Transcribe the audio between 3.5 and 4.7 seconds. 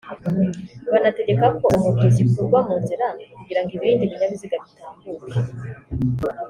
ngo ibindi binyabiziga